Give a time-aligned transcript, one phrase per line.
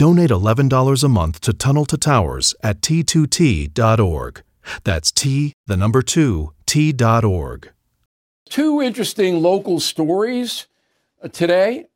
[0.00, 4.42] Donate $11 a month to Tunnel to Towers at t2t.org.
[4.82, 7.70] That's T, the number 2, t.org.
[8.48, 10.68] Two interesting local stories
[11.22, 11.88] uh, today.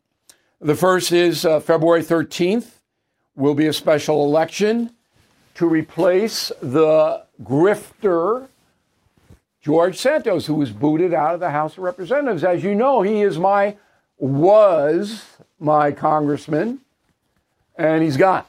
[0.60, 2.72] The first is uh, February 13th
[3.36, 4.90] will be a special election
[5.54, 8.48] to replace the grifter
[9.62, 12.44] George Santos, who was booted out of the House of Representatives.
[12.44, 13.78] As you know, he is my
[14.18, 15.24] was
[15.58, 16.80] my congressman
[17.76, 18.44] and he's gone.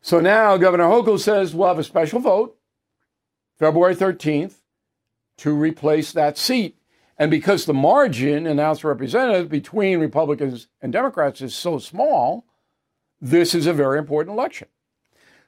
[0.00, 2.56] So now Governor Hochul says we'll have a special vote
[3.58, 4.54] February 13th
[5.38, 6.76] to replace that seat.
[7.18, 11.78] And because the margin in the House of Representatives between Republicans and Democrats is so
[11.78, 12.44] small,
[13.20, 14.68] this is a very important election.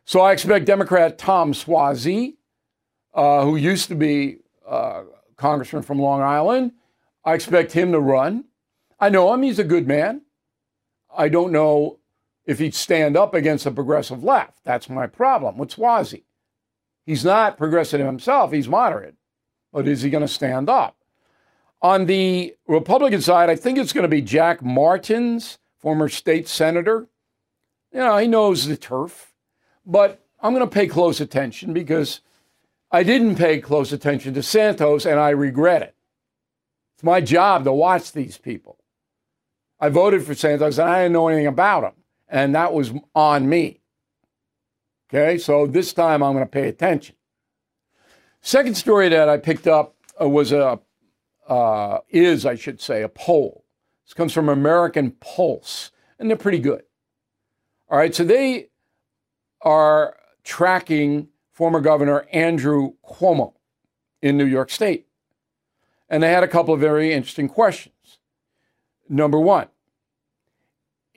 [0.05, 2.37] So I expect Democrat Tom Suozzi,
[3.15, 5.03] uh, who used to be uh,
[5.37, 6.73] congressman from Long Island,
[7.25, 8.45] I expect him to run.
[8.99, 10.23] I know him, he's a good man.
[11.15, 11.98] I don't know
[12.49, 14.65] if he'd stand up against the progressive left.
[14.65, 16.23] That's my problem with Suozzi.
[17.05, 19.15] He's not progressive himself, he's moderate.
[19.71, 20.97] But is he going to stand up?
[21.83, 27.07] On the Republican side, I think it's going to be Jack Martins, former state senator.
[27.93, 29.35] You know, he knows the turf,
[29.85, 32.23] but I'm going to pay close attention because
[32.91, 35.95] I didn't pay close attention to Santos and I regret it.
[36.95, 38.79] It's my job to watch these people.
[39.79, 41.98] I voted for Santos and I didn't know anything about him
[42.29, 43.81] and that was on me.
[45.09, 47.17] Okay, so this time I'm going to pay attention.
[48.41, 50.81] Second story that I picked up uh, was a
[51.49, 53.65] uh, is I should say a poll.
[54.05, 56.83] This comes from American Pulse, and they're pretty good.
[57.89, 58.69] All right, so they
[59.63, 63.55] are tracking former Governor Andrew Cuomo
[64.21, 65.07] in New York State,
[66.09, 68.19] and they had a couple of very interesting questions.
[69.09, 69.69] Number one,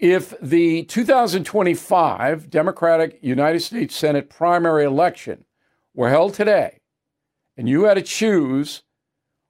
[0.02, 5.46] if the 2025 Democratic United States Senate primary election
[5.94, 6.80] were held today,
[7.56, 8.82] and you had to choose,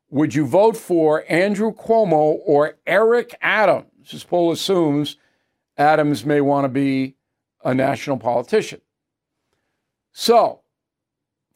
[0.09, 4.11] would you vote for Andrew Cuomo or Eric Adams?
[4.11, 5.15] This poll assumes
[5.77, 7.15] Adams may want to be
[7.63, 8.81] a national politician.
[10.11, 10.63] So,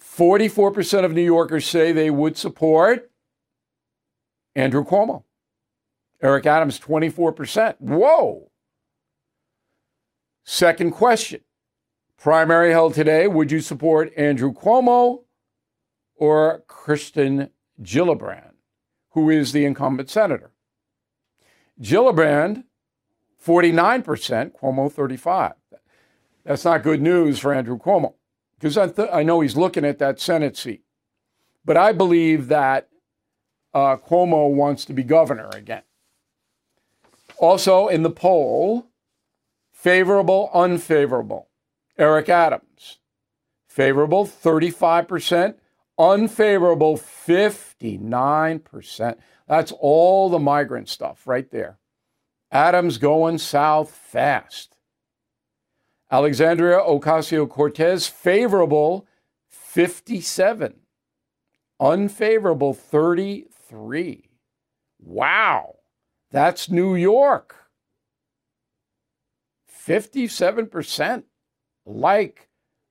[0.02, 3.12] 44% of New Yorkers say they would support
[4.56, 5.24] Andrew Cuomo.
[6.22, 7.76] Eric Adams, 24%.
[7.80, 8.50] Whoa!
[10.46, 11.42] Second question
[12.18, 15.24] primary held today would you support Andrew Cuomo
[16.16, 17.50] or Kirsten
[17.82, 18.54] Gillibrand,
[19.10, 20.52] who is the incumbent senator?
[21.82, 22.64] Gillibrand,
[23.44, 25.54] 49%, Cuomo, 35.
[26.46, 28.14] That's not good news for Andrew Cuomo
[28.58, 30.84] because I, th- I know he's looking at that Senate seat.
[31.66, 32.90] But I believe that
[33.74, 35.82] uh, Cuomo wants to be governor again.
[37.38, 38.88] Also, in the poll,
[39.86, 41.48] Favorable, unfavorable.
[41.96, 42.98] Eric Adams.
[43.68, 45.54] Favorable, 35%.
[46.00, 49.16] Unfavorable, 59%.
[49.48, 51.78] That's all the migrant stuff right there.
[52.52, 54.76] Adams going south fast.
[56.12, 59.06] Alexandria Ocasio Cortez, favorable,
[59.50, 60.78] 57.
[61.80, 64.32] Unfavorable, 33.
[65.00, 65.76] Wow.
[66.32, 67.65] That's New York.
[69.86, 71.24] 57%
[71.86, 72.50] like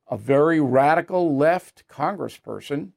[0.08, 2.90] a very radical left congressperson,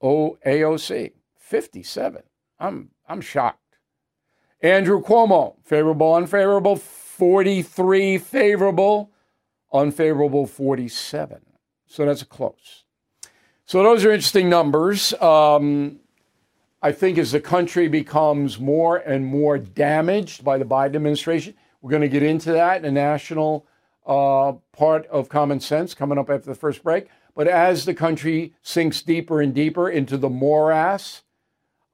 [0.00, 1.12] o- AOC.
[1.38, 2.22] 57.
[2.60, 3.78] I'm, I'm shocked.
[4.62, 9.10] Andrew Cuomo, favorable, unfavorable, 43 favorable,
[9.72, 11.40] unfavorable, 47.
[11.86, 12.84] So that's close.
[13.64, 15.12] So those are interesting numbers.
[15.14, 16.00] Um,
[16.82, 21.90] I think as the country becomes more and more damaged by the Biden administration, we're
[21.90, 23.66] going to get into that in a national
[24.06, 27.08] uh, part of common sense coming up after the first break.
[27.34, 31.22] But as the country sinks deeper and deeper into the morass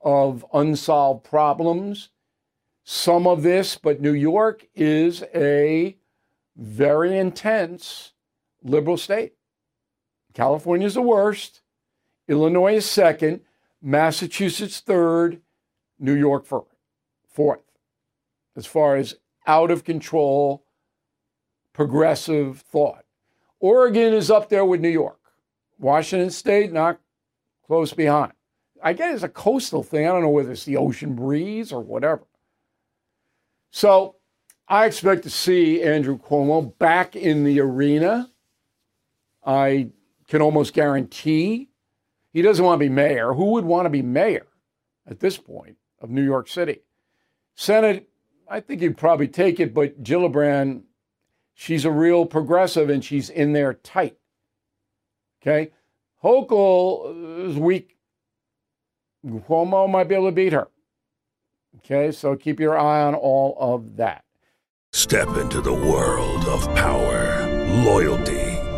[0.00, 2.10] of unsolved problems.
[2.84, 5.96] Some of this, but New York is a
[6.56, 8.12] very intense
[8.62, 9.34] liberal state.
[10.32, 11.60] California is the worst.
[12.28, 13.40] Illinois is second.
[13.82, 15.40] Massachusetts third.
[15.98, 17.62] New York fourth.
[18.54, 19.16] As far as
[19.46, 20.64] out of control,
[21.72, 23.04] progressive thought.
[23.60, 25.20] Oregon is up there with New York.
[25.78, 27.00] Washington State, not
[27.66, 28.32] close behind.
[28.82, 30.06] I guess it's a coastal thing.
[30.06, 32.24] I don't know whether it's the ocean breeze or whatever.
[33.70, 34.16] So
[34.68, 38.30] I expect to see Andrew Cuomo back in the arena.
[39.44, 39.90] I
[40.28, 41.68] can almost guarantee
[42.32, 43.32] he doesn't want to be mayor.
[43.32, 44.46] Who would want to be mayor
[45.06, 46.80] at this point of New York City?
[47.54, 48.08] Senate,
[48.48, 50.82] I think he'd probably take it, but Gillibrand,
[51.54, 54.16] she's a real progressive and she's in there tight.
[55.42, 55.72] Okay?
[56.22, 57.96] Hochul is weak.
[59.24, 60.68] Cuomo might be able to beat her.
[61.78, 64.24] Okay, so keep your eye on all of that.
[64.92, 67.46] Step into the world of power,
[67.84, 68.55] loyalty,